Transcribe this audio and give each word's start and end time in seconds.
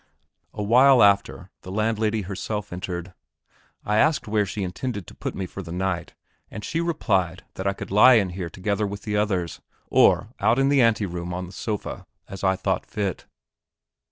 A 0.55 0.63
while 0.63 1.03
after 1.03 1.51
the 1.61 1.69
landlady 1.71 2.23
herself 2.23 2.73
entered. 2.73 3.13
I 3.85 3.97
asked 3.99 4.25
her 4.25 4.31
where 4.31 4.47
she 4.47 4.63
intended 4.63 5.05
to 5.05 5.13
put 5.13 5.35
me 5.35 5.45
up 5.45 5.51
for 5.51 5.61
the 5.61 5.71
night, 5.71 6.15
and 6.49 6.65
she 6.65 6.81
replied 6.81 7.43
that 7.53 7.67
I 7.67 7.73
could 7.73 7.91
lie 7.91 8.15
in 8.15 8.29
here 8.29 8.49
together 8.49 8.87
with 8.87 9.03
the 9.03 9.15
others, 9.15 9.61
or 9.91 10.29
out 10.39 10.57
in 10.57 10.69
the 10.69 10.81
ante 10.81 11.05
room 11.05 11.35
on 11.35 11.45
the 11.45 11.51
sofa, 11.51 12.07
as 12.27 12.43
I 12.43 12.55
thought 12.55 12.87
fit. 12.87 13.27